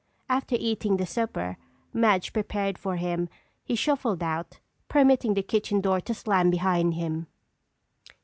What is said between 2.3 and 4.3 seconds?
prepared for him, he shuffled